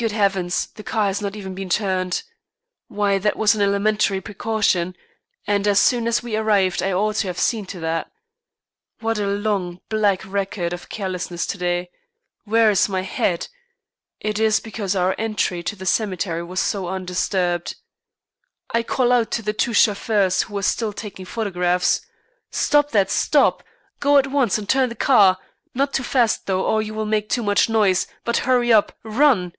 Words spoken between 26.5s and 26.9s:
or